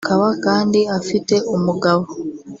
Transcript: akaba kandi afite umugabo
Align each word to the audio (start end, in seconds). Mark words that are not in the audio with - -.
akaba 0.05 0.27
kandi 0.45 0.79
afite 0.99 1.35
umugabo 1.55 2.05